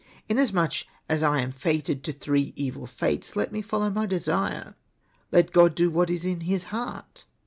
[0.27, 4.73] Inasmuch as I am fated to three evil fates^ let me follow my desire.
[5.31, 7.25] Let God do what is in His heart."